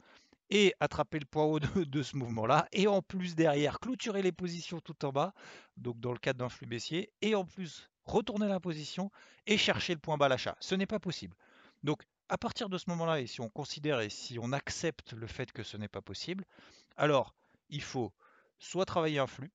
et 0.51 0.75
attraper 0.81 1.19
le 1.19 1.25
point 1.25 1.45
haut 1.45 1.61
de, 1.61 1.67
ce 2.03 2.17
mouvement-là, 2.17 2.69
et 2.73 2.87
en 2.87 3.03
plus 3.03 3.35
derrière 3.35 3.81
clôturer 3.81 4.23
les 4.23 4.33
positions 4.33 4.81
tout 4.81 5.05
en 5.05 5.11
bas, 5.11 5.35
donc 5.77 5.99
dans 6.01 6.13
le 6.13 6.19
cadre 6.19 6.39
d'un 6.39 6.49
flux 6.49 6.67
baissier, 6.67 7.13
et 7.23 7.35
en 7.35 7.45
plus 7.45 7.91
retourner 8.05 8.49
la 8.49 8.61
position 8.61 9.11
et 9.47 9.57
chercher 9.57 9.95
le 9.95 10.01
point 10.01 10.17
bas 10.17 10.29
l'achat. 10.29 10.57
Ce 10.61 10.75
n'est 10.75 10.87
pas 10.87 10.99
possible. 10.99 11.37
Donc 11.83 12.03
à 12.29 12.39
partir 12.39 12.69
de 12.69 12.79
ce 12.79 12.89
moment-là, 12.91 13.21
et 13.21 13.27
si 13.27 13.41
on 13.41 13.49
considère 13.49 14.01
et 14.01 14.11
si 14.11 14.39
on 14.41 14.53
accepte 14.53 15.13
le 15.13 15.27
fait 15.27 15.51
que 15.51 15.63
ce 15.63 15.77
n'est 15.77 15.89
pas 15.89 16.03
possible, 16.03 16.45
alors 16.97 17.35
il 17.69 17.83
faut 17.83 18.13
soit 18.61 18.85
travailler 18.85 19.19
un 19.19 19.27
flux, 19.27 19.51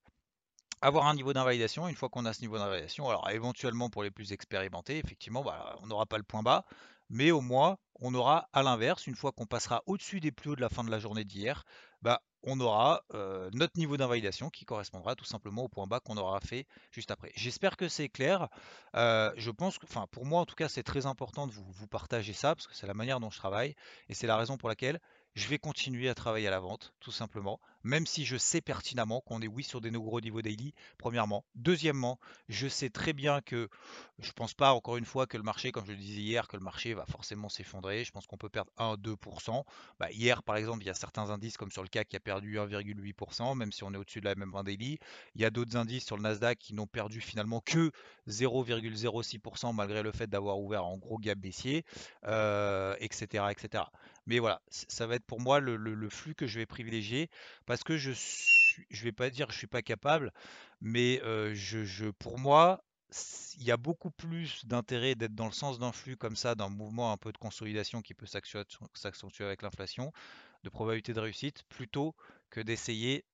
avoir 0.82 1.08
un 1.08 1.16
niveau 1.16 1.32
d'invalidation. 1.32 1.88
Une 1.88 1.96
fois 1.96 2.10
qu'on 2.10 2.26
a 2.26 2.34
ce 2.34 2.42
niveau 2.42 2.58
d'invalidation, 2.58 3.08
alors 3.08 3.30
éventuellement 3.30 3.90
pour 3.90 4.04
les 4.04 4.12
plus 4.12 4.34
expérimentés, 4.34 4.98
effectivement, 4.98 5.44
bah, 5.44 5.78
on 5.82 5.88
n'aura 5.88 6.06
pas 6.06 6.18
le 6.18 6.24
point 6.24 6.44
bas, 6.44 6.66
mais 7.10 7.32
au 7.32 7.42
moins, 7.42 7.78
on 8.02 8.14
aura 8.14 8.50
à 8.52 8.64
l'inverse, 8.64 9.08
une 9.08 9.16
fois 9.16 9.32
qu'on 9.32 9.46
passera 9.46 9.84
au-dessus 9.86 10.20
des 10.20 10.32
plus 10.32 10.52
hauts 10.52 10.56
de 10.56 10.62
la 10.62 10.70
fin 10.70 10.84
de 10.84 10.92
la 10.92 11.00
journée 11.00 11.24
d'hier, 11.24 11.64
bah, 12.02 12.22
on 12.44 12.60
aura 12.60 13.02
euh, 13.14 13.50
notre 13.54 13.78
niveau 13.78 13.98
d'invalidation 13.98 14.50
qui 14.50 14.66
correspondra 14.66 15.16
tout 15.16 15.26
simplement 15.26 15.64
au 15.64 15.68
point 15.70 15.88
bas 15.88 16.00
qu'on 16.00 16.18
aura 16.18 16.40
fait 16.40 16.68
juste 16.92 17.10
après. 17.10 17.32
J'espère 17.36 17.78
que 17.78 17.88
c'est 17.88 18.10
clair. 18.10 18.50
Euh, 18.96 19.32
je 19.38 19.50
pense 19.50 19.80
que, 19.80 19.86
enfin, 19.88 20.06
pour 20.12 20.26
moi 20.26 20.42
en 20.42 20.46
tout 20.46 20.56
cas, 20.56 20.70
c'est 20.70 20.84
très 20.84 21.06
important 21.06 21.48
de 21.48 21.52
vous, 21.52 21.66
vous 21.72 21.88
partager 21.88 22.34
ça 22.34 22.54
parce 22.54 22.68
que 22.68 22.76
c'est 22.76 22.88
la 22.88 22.94
manière 22.94 23.20
dont 23.20 23.32
je 23.32 23.38
travaille 23.38 23.76
et 24.10 24.14
c'est 24.14 24.28
la 24.28 24.38
raison 24.38 24.58
pour 24.58 24.70
laquelle 24.70 25.00
je 25.34 25.48
vais 25.48 25.58
continuer 25.58 26.08
à 26.08 26.16
travailler 26.16 26.48
à 26.48 26.52
la 26.52 26.60
vente, 26.60 26.94
tout 27.00 27.12
simplement, 27.12 27.60
même 27.86 28.08
si 28.08 28.26
je 28.26 28.36
sais 28.36 28.62
pertinemment 28.62 29.22
qu'on 29.22 29.42
est 29.42 29.48
oui 29.48 29.64
sur 29.64 29.80
des 29.80 29.92
gros 29.92 30.20
niveaux 30.20 30.42
daily, 30.42 30.74
premièrement. 30.98 31.46
Deuxièmement, 31.54 32.20
je 32.50 32.68
sais 32.68 32.90
très 32.90 33.14
bien 33.14 33.42
que 33.42 33.70
je 34.20 34.30
ne 34.30 34.34
pense 34.34 34.56
pas, 34.56 34.74
encore 34.74 34.98
une 34.98 35.06
fois, 35.06 35.28
que 35.28 35.38
le 35.38 35.44
marché, 35.44 35.72
comme 35.72 35.86
je 35.86 35.92
le 35.92 35.98
disais 35.98 36.22
hier, 36.22 36.48
que 36.48 36.58
le 36.58 36.64
marché 36.64 36.96
va 36.96 37.06
forcément 37.06 37.48
s'effondrer. 37.48 38.04
Je 38.04 38.12
pense 38.12 38.26
qu'on 38.26 38.38
peut 38.38 38.50
perdre 38.50 38.72
1-2%. 38.80 39.64
Bah, 40.00 40.12
hier, 40.12 40.42
par 40.42 40.58
exemple, 40.58 40.84
il 40.84 40.88
y 40.88 40.90
a 40.90 40.96
certains 40.96 41.30
indices, 41.30 41.58
comme 41.58 41.72
sur 41.72 41.84
le 41.84 41.88
CAC, 41.88 42.10
qui 42.10 42.16
a 42.16 42.20
perdu 42.20 42.58
1,8%, 42.58 43.56
même 43.56 43.72
si 43.72 43.84
on 43.84 43.94
est 43.94 43.98
au-dessus 43.98 44.20
de 44.20 44.26
la 44.26 44.34
même 44.34 44.52
20 44.52 44.64
daily. 44.64 44.98
Il 45.36 45.42
y 45.42 45.46
a 45.46 45.52
d'autres 45.52 45.78
indices 45.78 46.06
sur 46.06 46.18
le 46.18 46.24
Nasdaq 46.24 46.58
qui 46.58 46.74
n'ont 46.74 46.88
perdu 46.88 47.22
finalement 47.22 47.62
que 47.62 47.92
0,06% 48.28 49.76
malgré 49.76 50.02
le 50.02 50.12
fait 50.12 50.28
d'avoir 50.28 50.60
ouvert 50.60 50.86
en 50.86 50.98
gros 50.98 51.20
gap 51.20 51.38
baissier, 51.38 51.86
euh, 52.26 52.96
etc., 53.00 53.46
etc. 53.52 53.84
Mais 54.28 54.40
voilà, 54.40 54.60
ça 54.70 55.06
va 55.06 55.16
être 55.16 55.26
pour 55.26 55.40
moi 55.40 55.60
le, 55.60 56.10
flux 56.10 56.34
que 56.34 56.48
je 56.48 56.60
vais 56.60 56.66
privilégier 56.66 57.30
que 57.84 57.98
je 57.98 58.12
je 58.90 59.04
vais 59.04 59.14
pas 59.14 59.30
dire 59.30 59.48
que 59.48 59.54
je 59.54 59.58
suis 59.58 59.68
pas 59.68 59.82
capable, 59.82 60.34
mais 60.82 61.22
je, 61.54 62.10
pour 62.12 62.38
moi, 62.38 62.84
il 63.58 63.64
y 63.64 63.72
a 63.72 63.78
beaucoup 63.78 64.12
plus 64.12 64.66
d'intérêt 64.66 65.16
d'être 65.16 65.36
dans 65.36 65.46
le 65.46 65.52
sens 65.52 65.80
d'un 65.80 65.92
flux 65.92 66.18
comme 66.18 66.36
ça, 66.36 66.56
d'un 66.56 66.70
mouvement 66.70 67.12
un 67.12 67.18
peu 67.18 67.32
de 67.32 67.38
consolidation 67.38 68.02
qui 68.02 68.14
peut 68.14 68.26
s'accentuer 68.26 69.46
avec 69.46 69.62
l'inflation, 69.62 70.12
de 70.64 70.70
probabilité 70.70 71.14
de 71.14 71.20
réussite, 71.20 71.64
plutôt 71.70 72.16
que 72.50 72.60
d'essayer 72.60 73.26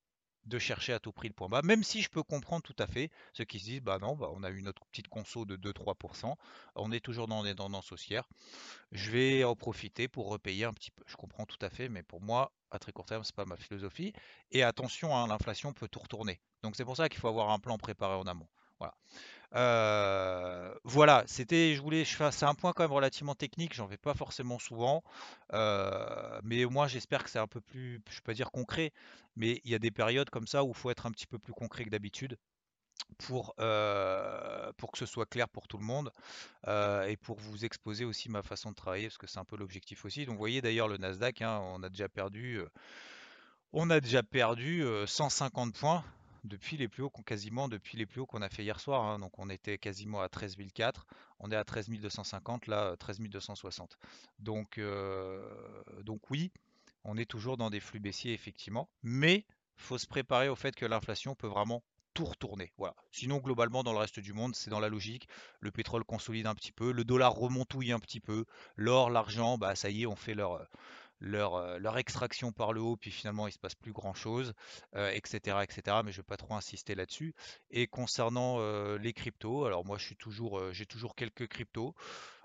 de 0.46 0.58
chercher 0.58 0.92
à 0.92 0.98
tout 0.98 1.12
prix 1.12 1.28
le 1.28 1.34
point 1.34 1.48
bas, 1.48 1.62
même 1.62 1.82
si 1.84 2.02
je 2.02 2.08
peux 2.08 2.22
comprendre 2.22 2.62
tout 2.62 2.76
à 2.78 2.86
fait 2.86 3.10
ceux 3.32 3.44
qui 3.44 3.58
se 3.58 3.64
disent 3.64 3.80
bah 3.80 3.98
non, 4.00 4.16
bah 4.16 4.30
on 4.34 4.42
a 4.42 4.50
eu 4.50 4.62
notre 4.62 4.84
petite 4.86 5.08
conso 5.08 5.44
de 5.44 5.56
2-3%, 5.56 6.34
on 6.76 6.92
est 6.92 7.00
toujours 7.00 7.28
dans 7.28 7.42
des 7.42 7.54
tendances 7.54 7.92
haussières, 7.92 8.28
je 8.92 9.10
vais 9.10 9.44
en 9.44 9.56
profiter 9.56 10.08
pour 10.08 10.28
repayer 10.28 10.64
un 10.64 10.72
petit 10.72 10.90
peu. 10.90 11.02
Je 11.06 11.16
comprends 11.16 11.46
tout 11.46 11.58
à 11.60 11.70
fait, 11.70 11.88
mais 11.88 12.02
pour 12.02 12.20
moi, 12.20 12.52
à 12.70 12.78
très 12.78 12.92
court 12.92 13.06
terme, 13.06 13.24
c'est 13.24 13.34
pas 13.34 13.44
ma 13.44 13.56
philosophie. 13.56 14.12
Et 14.50 14.62
attention, 14.62 15.16
hein, 15.16 15.26
l'inflation 15.26 15.72
peut 15.72 15.88
tout 15.88 16.00
retourner. 16.00 16.40
Donc 16.62 16.76
c'est 16.76 16.84
pour 16.84 16.96
ça 16.96 17.08
qu'il 17.08 17.20
faut 17.20 17.28
avoir 17.28 17.50
un 17.50 17.58
plan 17.58 17.78
préparé 17.78 18.14
en 18.14 18.26
amont. 18.26 18.48
Voilà. 18.82 18.94
Euh, 19.54 20.74
voilà, 20.82 21.22
c'était, 21.26 21.74
je 21.74 21.82
voulais, 21.82 22.04
je 22.04 22.30
c'est 22.30 22.46
un 22.46 22.54
point 22.54 22.72
quand 22.72 22.82
même 22.82 22.92
relativement 22.92 23.34
technique, 23.34 23.74
j'en 23.74 23.86
vais 23.86 23.98
pas 23.98 24.14
forcément 24.14 24.58
souvent, 24.58 25.04
euh, 25.52 26.40
mais 26.42 26.64
moi 26.64 26.88
j'espère 26.88 27.22
que 27.22 27.30
c'est 27.30 27.38
un 27.38 27.46
peu 27.46 27.60
plus, 27.60 28.00
je 28.08 28.16
peux 28.16 28.32
pas 28.32 28.34
dire 28.34 28.50
concret, 28.50 28.92
mais 29.36 29.60
il 29.64 29.70
y 29.70 29.74
a 29.74 29.78
des 29.78 29.90
périodes 29.90 30.30
comme 30.30 30.46
ça 30.46 30.64
où 30.64 30.68
il 30.68 30.74
faut 30.74 30.90
être 30.90 31.06
un 31.06 31.10
petit 31.12 31.26
peu 31.26 31.38
plus 31.38 31.52
concret 31.52 31.84
que 31.84 31.90
d'habitude 31.90 32.38
pour, 33.18 33.54
euh, 33.60 34.72
que 34.72 34.98
ce 34.98 35.06
soit 35.06 35.26
clair 35.26 35.48
pour 35.48 35.68
tout 35.68 35.78
le 35.78 35.84
monde 35.84 36.10
et 36.66 37.16
pour 37.18 37.38
vous 37.38 37.64
exposer 37.64 38.04
aussi 38.04 38.30
ma 38.30 38.42
façon 38.42 38.70
de 38.70 38.74
travailler, 38.74 39.08
parce 39.08 39.18
que 39.18 39.26
c'est 39.26 39.38
un 39.38 39.44
peu 39.44 39.56
l'objectif 39.56 40.04
aussi. 40.06 40.24
Donc 40.24 40.34
vous 40.34 40.38
voyez 40.38 40.62
d'ailleurs 40.62 40.88
le 40.88 40.96
Nasdaq, 40.96 41.42
hein, 41.42 41.60
on 41.62 41.82
a 41.82 41.90
déjà 41.90 42.08
perdu, 42.08 42.60
on 43.72 43.90
a 43.90 44.00
déjà 44.00 44.22
perdu 44.22 44.82
150 45.06 45.74
points 45.74 46.04
depuis 46.44 46.76
les 46.76 46.88
plus 46.88 47.02
hauts 47.02 47.10
qu'on 47.10 48.42
a 48.42 48.48
fait 48.48 48.62
hier 48.62 48.80
soir. 48.80 49.04
Hein. 49.04 49.18
donc 49.18 49.38
on 49.38 49.48
était 49.48 49.78
quasiment 49.78 50.20
à 50.20 50.28
13 50.28 50.56
004, 50.74 51.06
on 51.38 51.50
est 51.50 51.56
à 51.56 51.64
13 51.64 51.88
250, 51.88 52.66
là 52.66 52.96
13 52.96 53.20
260. 53.20 53.98
Donc, 54.38 54.78
euh, 54.78 55.42
donc 56.02 56.30
oui, 56.30 56.52
on 57.04 57.16
est 57.16 57.30
toujours 57.30 57.56
dans 57.56 57.70
des 57.70 57.80
flux 57.80 58.00
baissiers 58.00 58.32
effectivement, 58.32 58.88
mais 59.02 59.46
faut 59.76 59.98
se 59.98 60.06
préparer 60.06 60.48
au 60.48 60.56
fait 60.56 60.74
que 60.74 60.86
l'inflation 60.86 61.34
peut 61.34 61.48
vraiment 61.48 61.82
tout 62.14 62.24
retourner. 62.26 62.72
Voilà. 62.76 62.94
Sinon, 63.10 63.38
globalement, 63.38 63.82
dans 63.82 63.92
le 63.92 63.98
reste 63.98 64.20
du 64.20 64.34
monde, 64.34 64.54
c'est 64.54 64.68
dans 64.68 64.80
la 64.80 64.90
logique. 64.90 65.28
Le 65.60 65.70
pétrole 65.70 66.04
consolide 66.04 66.46
un 66.46 66.54
petit 66.54 66.72
peu, 66.72 66.92
le 66.92 67.04
dollar 67.04 67.32
remontouille 67.32 67.92
un 67.92 67.98
petit 67.98 68.20
peu, 68.20 68.44
l'or, 68.76 69.08
l'argent, 69.08 69.56
bah 69.56 69.74
ça 69.74 69.88
y 69.88 70.02
est, 70.02 70.06
on 70.06 70.16
fait 70.16 70.34
leur, 70.34 70.68
leur, 71.22 71.54
euh, 71.54 71.78
leur, 71.78 71.96
extraction 71.98 72.52
par 72.52 72.72
le 72.72 72.80
haut, 72.80 72.96
puis 72.96 73.10
finalement 73.10 73.46
il 73.46 73.52
se 73.52 73.58
passe 73.58 73.74
plus 73.74 73.92
grand 73.92 74.12
chose, 74.12 74.52
etc., 74.94 75.40
euh, 75.46 75.60
etc. 75.60 75.96
Mais 76.04 76.12
je 76.12 76.18
vais 76.18 76.24
pas 76.24 76.36
trop 76.36 76.54
insister 76.54 76.94
là-dessus. 76.94 77.34
Et 77.70 77.86
concernant 77.86 78.56
euh, 78.58 78.98
les 78.98 79.12
cryptos, 79.12 79.64
alors 79.64 79.84
moi 79.86 79.98
je 79.98 80.04
suis 80.04 80.16
toujours, 80.16 80.72
j'ai 80.72 80.86
toujours 80.86 81.14
quelques 81.14 81.46
cryptos, 81.46 81.94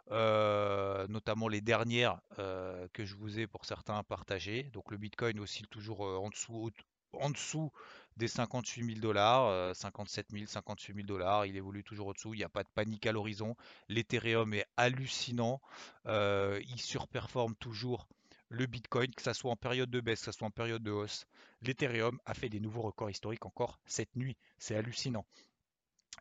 notamment 0.09 1.47
les 1.47 1.61
dernières 1.61 2.21
que 2.37 3.03
je 3.03 3.15
vous 3.15 3.39
ai 3.39 3.47
pour 3.47 3.65
certains 3.65 4.03
partagées. 4.03 4.63
Donc 4.73 4.91
le 4.91 4.97
Bitcoin 4.97 5.39
oscille 5.39 5.67
toujours 5.67 6.01
en 6.01 6.29
dessous, 6.29 6.71
en 7.13 7.29
dessous 7.29 7.71
des 8.15 8.27
58 8.27 8.85
000 8.85 8.99
dollars, 8.99 9.75
57 9.75 10.27
000, 10.31 10.45
58 10.47 10.95
000 10.95 11.05
dollars, 11.05 11.45
il 11.45 11.55
évolue 11.55 11.83
toujours 11.83 12.07
au-dessous, 12.07 12.33
il 12.33 12.37
n'y 12.37 12.43
a 12.43 12.49
pas 12.49 12.63
de 12.63 12.69
panique 12.73 13.05
à 13.05 13.11
l'horizon. 13.11 13.55
L'Ethereum 13.89 14.53
est 14.53 14.65
hallucinant, 14.77 15.61
il 16.05 16.79
surperforme 16.79 17.55
toujours 17.55 18.07
le 18.49 18.65
Bitcoin, 18.65 19.13
que 19.13 19.21
ce 19.21 19.33
soit 19.33 19.51
en 19.51 19.55
période 19.55 19.89
de 19.89 20.01
baisse, 20.01 20.19
que 20.19 20.31
ce 20.31 20.31
soit 20.31 20.47
en 20.47 20.51
période 20.51 20.83
de 20.83 20.91
hausse. 20.91 21.25
L'Ethereum 21.61 22.19
a 22.25 22.33
fait 22.33 22.49
des 22.49 22.59
nouveaux 22.59 22.81
records 22.81 23.09
historiques 23.09 23.45
encore 23.45 23.79
cette 23.85 24.15
nuit. 24.15 24.37
C'est 24.57 24.75
hallucinant. 24.75 25.25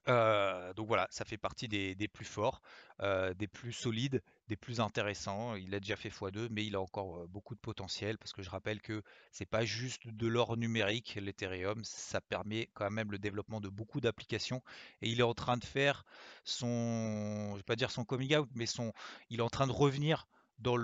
Euh, 0.08 0.72
donc 0.74 0.86
voilà, 0.86 1.08
ça 1.10 1.24
fait 1.24 1.36
partie 1.36 1.66
des, 1.66 2.08
plus 2.08 2.24
forts, 2.24 2.62
euh, 3.00 3.34
des 3.34 3.48
plus 3.48 3.72
solides, 3.72 4.22
des 4.46 4.56
plus 4.56 4.80
intéressants. 4.80 5.56
Il 5.56 5.74
a 5.74 5.80
déjà 5.80 5.96
fait 5.96 6.10
x2, 6.10 6.48
mais 6.50 6.64
il 6.64 6.76
a 6.76 6.80
encore 6.80 7.22
euh, 7.22 7.26
beaucoup 7.26 7.54
de 7.54 7.60
potentiel 7.60 8.16
parce 8.18 8.32
que 8.32 8.42
je 8.42 8.50
rappelle 8.50 8.80
que 8.80 9.02
c'est 9.32 9.46
pas 9.46 9.64
juste 9.64 10.06
de 10.06 10.26
l'or 10.28 10.56
numérique, 10.56 11.18
l'Ethereum, 11.20 11.82
ça 11.84 12.20
permet 12.20 12.70
quand 12.74 12.90
même 12.90 13.10
le 13.10 13.18
développement 13.18 13.60
de 13.60 13.68
beaucoup 13.68 14.00
d'applications 14.00 14.62
et 15.02 15.08
il 15.08 15.18
est 15.20 15.24
en 15.24 15.34
train 15.34 15.56
de 15.56 15.64
faire 15.64 16.04
son, 16.44 17.52
je 17.52 17.56
vais 17.56 17.62
pas 17.64 17.76
dire 17.76 17.90
son 17.90 18.04
coming 18.04 18.36
out, 18.36 18.48
mais 18.54 18.66
son, 18.66 18.92
il 19.30 19.40
est 19.40 19.42
en 19.42 19.50
train 19.50 19.66
de 19.66 19.72
revenir 19.72 20.28
sur 20.64 20.76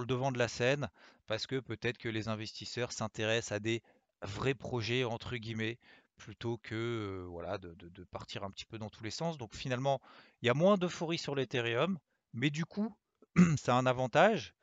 le 0.00 0.06
devant 0.06 0.32
de 0.32 0.38
la 0.38 0.48
scène 0.48 0.88
parce 1.26 1.46
que 1.46 1.60
peut-être 1.60 1.98
que 1.98 2.08
les 2.08 2.28
investisseurs 2.28 2.92
s'intéressent 2.92 3.52
à 3.52 3.60
des 3.60 3.82
vrais 4.22 4.54
projets 4.54 5.04
entre 5.04 5.36
guillemets 5.36 5.78
plutôt 6.20 6.58
que 6.58 6.74
euh, 6.74 7.26
voilà 7.28 7.58
de, 7.58 8.04
partir 8.04 8.44
un 8.44 8.50
petit 8.50 8.66
peu 8.66 8.78
dans 8.78 8.90
tous 8.90 9.02
les 9.02 9.10
sens. 9.10 9.38
Donc 9.38 9.54
finalement, 9.54 10.00
il 10.42 10.46
y 10.46 10.50
a 10.50 10.54
moins 10.54 10.76
d'euphorie 10.76 11.18
sur 11.18 11.34
l'Ethereum, 11.34 11.98
mais 12.34 12.50
du 12.50 12.64
coup, 12.64 12.94
ça 13.56 13.74
a 13.74 13.78
un 13.78 13.86
avantage. 13.86 14.54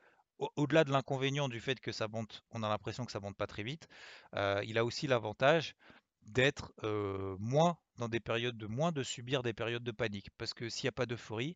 Au-delà 0.55 0.83
de 0.83 0.91
l'inconvénient 0.91 1.49
du 1.49 1.59
fait 1.59 1.79
que 1.79 1.91
ça 1.91 2.07
monte, 2.07 2.43
on 2.51 2.61
a 2.61 2.69
l'impression 2.69 3.05
que 3.05 3.11
ça 3.11 3.19
monte 3.19 3.35
pas 3.35 3.47
très 3.47 3.63
vite, 3.63 3.87
euh, 4.35 4.61
il 4.67 4.77
a 4.77 4.85
aussi 4.85 5.07
l'avantage 5.07 5.75
d'être 6.27 6.73
euh, 6.83 7.35
moins 7.39 7.77
dans 7.95 8.07
des 8.07 8.19
périodes 8.19 8.55
de 8.55 8.67
moins 8.67 8.91
de 8.91 9.01
subir 9.01 9.41
des 9.41 9.53
périodes 9.53 9.83
de 9.83 9.91
panique. 9.91 10.29
Parce 10.37 10.53
que 10.53 10.69
s'il 10.69 10.85
n'y 10.85 10.89
a 10.89 10.91
pas 10.91 11.07
d'euphorie, 11.07 11.55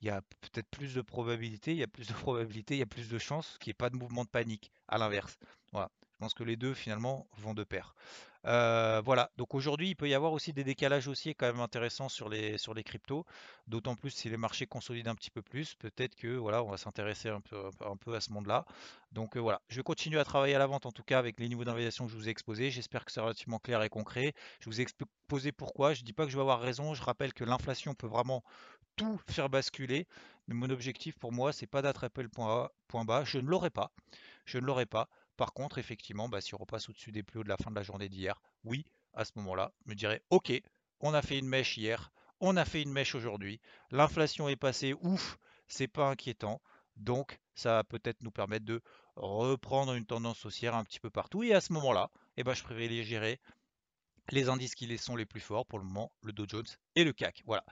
il 0.00 0.08
y 0.08 0.10
a 0.10 0.20
peut-être 0.40 0.68
plus 0.68 0.94
de 0.94 1.02
probabilité, 1.02 1.72
il 1.72 1.78
y 1.78 1.82
a 1.82 1.88
plus 1.88 2.08
de 2.08 2.12
probabilité, 2.14 2.74
il 2.74 2.78
y 2.78 2.82
a 2.82 2.86
plus 2.86 3.08
de 3.08 3.18
chances 3.18 3.58
qu'il 3.58 3.70
n'y 3.70 3.72
ait 3.72 3.74
pas 3.74 3.90
de 3.90 3.96
mouvement 3.96 4.24
de 4.24 4.28
panique, 4.28 4.70
à 4.88 4.98
l'inverse. 4.98 5.38
Voilà. 5.72 5.90
Je 6.14 6.18
pense 6.18 6.34
que 6.34 6.44
les 6.44 6.56
deux 6.56 6.74
finalement 6.74 7.26
vont 7.38 7.54
de 7.54 7.64
pair. 7.64 7.94
Euh, 8.46 9.00
voilà, 9.04 9.30
donc 9.38 9.54
aujourd'hui 9.54 9.88
il 9.88 9.94
peut 9.96 10.08
y 10.08 10.12
avoir 10.12 10.32
aussi 10.32 10.52
des 10.52 10.64
décalages 10.64 11.08
haussiers 11.08 11.34
quand 11.34 11.46
même 11.46 11.60
intéressants 11.60 12.10
sur 12.10 12.28
les, 12.28 12.58
cryptos, 12.84 13.24
d'autant 13.66 13.96
plus 13.96 14.10
si 14.10 14.28
les 14.28 14.36
marchés 14.36 14.66
consolident 14.66 15.10
un 15.10 15.14
petit 15.14 15.30
peu 15.30 15.40
plus, 15.40 15.74
peut-être 15.76 16.14
que 16.14 16.36
voilà, 16.36 16.62
on 16.62 16.68
va 16.68 16.76
s'intéresser 16.76 17.30
un 17.30 17.40
peu, 17.40 18.14
à 18.14 18.20
ce 18.20 18.32
monde-là. 18.32 18.66
Donc 19.12 19.36
euh, 19.36 19.40
voilà, 19.40 19.62
je 19.68 19.76
vais 19.76 19.82
continuer 19.82 20.20
à 20.20 20.24
travailler 20.24 20.54
à 20.54 20.58
la 20.58 20.66
vente 20.66 20.84
en 20.84 20.92
tout 20.92 21.04
cas 21.04 21.18
avec 21.18 21.40
les 21.40 21.48
niveaux 21.48 21.64
d'investissement 21.64 22.06
que 22.06 22.12
je 22.12 22.18
vous 22.18 22.28
ai 22.28 22.30
exposés. 22.30 22.70
J'espère 22.70 23.04
que 23.06 23.12
c'est 23.12 23.20
relativement 23.20 23.58
clair 23.58 23.82
et 23.82 23.88
concret. 23.88 24.34
Je 24.60 24.66
vous 24.68 24.80
ai 24.80 24.82
exposé 24.82 25.52
pourquoi. 25.52 25.94
Je 25.94 26.02
ne 26.02 26.06
dis 26.06 26.12
pas 26.12 26.24
que 26.24 26.30
je 26.30 26.36
vais 26.36 26.42
avoir 26.42 26.60
raison. 26.60 26.92
Je 26.92 27.02
rappelle 27.02 27.32
que 27.32 27.44
l'inflation 27.44 27.94
peut 27.94 28.06
vraiment 28.06 28.42
tout 28.96 29.20
faire 29.28 29.48
basculer. 29.48 30.06
Mais 30.46 30.54
mon 30.54 30.70
objectif 30.70 31.18
pour 31.18 31.32
moi, 31.32 31.52
c'est 31.52 31.66
pas 31.66 31.82
d'attraper 31.82 32.22
le 32.22 32.28
point, 32.28 32.70
bas. 33.04 33.24
Je 33.24 33.38
ne 33.38 33.48
l'aurai 33.48 33.70
pas. 33.70 33.92
Je 34.44 34.58
ne 34.58 34.64
l'aurai 34.64 34.86
pas. 34.86 35.08
Par 35.36 35.52
contre, 35.52 35.78
effectivement, 35.78 36.28
bah, 36.28 36.40
si 36.40 36.54
on 36.54 36.58
repasse 36.58 36.88
au-dessus 36.88 37.12
des 37.12 37.22
plus 37.22 37.40
hauts 37.40 37.44
de 37.44 37.48
la 37.48 37.56
fin 37.56 37.70
de 37.70 37.76
la 37.76 37.82
journée 37.82 38.08
d'hier, 38.08 38.40
oui, 38.62 38.84
à 39.14 39.24
ce 39.24 39.32
moment-là, 39.36 39.72
je 39.84 39.90
me 39.90 39.94
dirais, 39.94 40.22
ok, 40.30 40.52
on 41.00 41.14
a 41.14 41.22
fait 41.22 41.38
une 41.38 41.48
mèche 41.48 41.76
hier, 41.76 42.12
on 42.40 42.56
a 42.56 42.64
fait 42.64 42.82
une 42.82 42.92
mèche 42.92 43.14
aujourd'hui, 43.14 43.60
l'inflation 43.90 44.48
est 44.48 44.56
passée, 44.56 44.94
ouf, 45.00 45.38
c'est 45.66 45.88
pas 45.88 46.08
inquiétant. 46.08 46.60
Donc, 46.96 47.40
ça 47.54 47.72
va 47.72 47.84
peut-être 47.84 48.22
nous 48.22 48.30
permettre 48.30 48.64
de 48.64 48.80
reprendre 49.16 49.94
une 49.94 50.06
tendance 50.06 50.44
haussière 50.46 50.74
un 50.74 50.84
petit 50.84 51.00
peu 51.00 51.10
partout. 51.10 51.42
Et 51.42 51.52
à 51.52 51.60
ce 51.60 51.72
moment-là, 51.72 52.10
eh 52.36 52.44
ben, 52.44 52.54
je 52.54 52.62
privilégierai 52.62 53.40
les 54.30 54.48
indices 54.48 54.74
qui 54.74 54.86
les 54.86 54.96
sont 54.96 55.16
les 55.16 55.26
plus 55.26 55.40
forts 55.40 55.66
pour 55.66 55.78
le 55.78 55.84
moment, 55.84 56.12
le 56.22 56.32
Dow 56.32 56.46
Jones 56.48 56.66
et 56.94 57.04
le 57.04 57.12
CAC. 57.12 57.42
Voilà. 57.46 57.64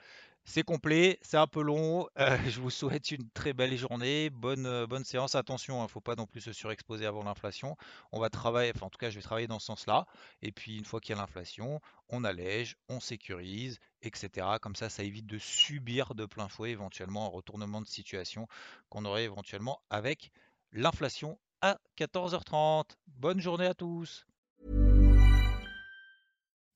C'est 0.45 0.65
complet, 0.65 1.19
c'est 1.23 1.37
un 1.37 1.47
peu 1.47 1.63
long. 1.63 2.09
Euh, 2.19 2.37
je 2.51 2.61
vous 2.61 2.71
souhaite 2.71 3.11
une 3.13 3.29
très 3.31 3.53
belle 3.53 3.77
journée, 3.77 4.29
bonne, 4.31 4.67
euh, 4.67 4.87
bonne 4.87 5.05
séance. 5.05 5.35
Attention, 5.35 5.79
il 5.81 5.83
ne 5.83 5.89
faut 5.89 6.01
pas 6.01 6.17
non 6.17 6.27
plus 6.27 6.41
se 6.41 6.53
surexposer 6.53 7.07
avant 7.07 7.23
l'inflation. 7.23 7.77
On 8.11 8.21
va 8.21 8.29
travailler, 8.29 8.73
enfin 8.75 8.87
en 8.87 8.91
tout 8.91 8.99
cas 8.99 9.11
je 9.11 9.17
vais 9.17 9.23
travailler 9.23 9.47
dans 9.47 9.61
ce 9.61 9.67
sens-là. 9.67 10.07
Et 10.43 10.51
puis 10.51 10.77
une 10.77 10.85
fois 10.85 11.01
qu'il 11.01 11.15
y 11.15 11.19
a 11.19 11.21
l'inflation, 11.21 11.81
on 12.09 12.25
allège, 12.25 12.77
on 12.89 12.99
sécurise, 13.01 13.79
etc. 14.03 14.47
Comme 14.61 14.75
ça, 14.75 14.89
ça 14.89 15.05
évite 15.05 15.27
de 15.27 15.39
subir 15.39 16.15
de 16.15 16.27
plein 16.27 16.49
fouet 16.49 16.71
éventuellement 16.71 17.27
un 17.27 17.31
retournement 17.31 17.81
de 17.81 17.87
situation 17.87 18.49
qu'on 18.89 19.05
aurait 19.05 19.25
éventuellement 19.25 19.81
avec 19.91 20.33
l'inflation 20.73 21.39
à 21.61 21.79
14h30. 21.97 22.97
Bonne 23.07 23.41
journée 23.41 23.67
à 23.67 23.75
tous. 23.75 24.27